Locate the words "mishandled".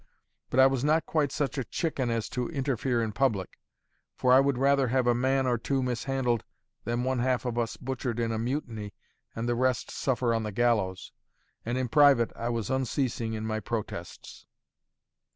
5.83-6.43